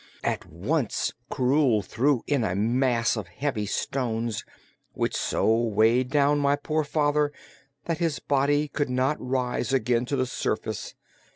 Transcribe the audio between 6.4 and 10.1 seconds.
poor father that his body could not rise again